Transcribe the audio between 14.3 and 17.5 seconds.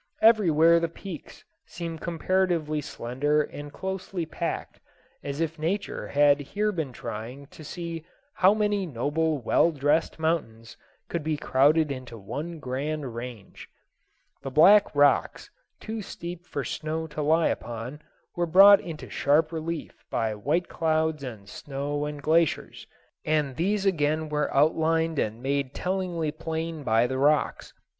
The black rocks, too steep for snow to lie